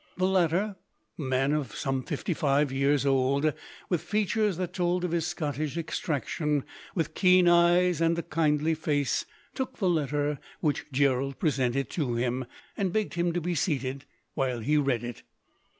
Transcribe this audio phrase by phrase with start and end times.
[0.17, 0.77] The latter,
[1.19, 3.53] a man of some fifty five years old,
[3.87, 6.63] with features that told of his Scottish extraction,
[6.95, 12.45] with keen eyes and a kindly face, took the letter which Gerald presented to him,
[12.75, 15.21] and begged him to be seated while he read it.